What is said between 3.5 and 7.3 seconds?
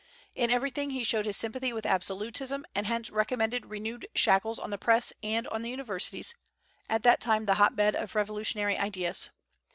renewed shackles on the Press and on the universities, at that